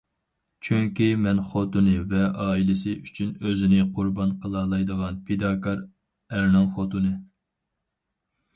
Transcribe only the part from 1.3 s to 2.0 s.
خوتۇنى